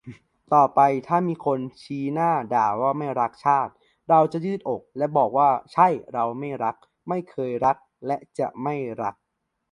[0.53, 3.73] ต่อไปถ้ามีคนชี้หน้าด่าว่าไม่รักชาติ
[4.09, 6.75] เราจะยืดอกและบอกว่าใช่เราไม่รัก
[7.09, 7.77] ไม่เคยรัก
[8.07, 9.15] และจะไม่รัก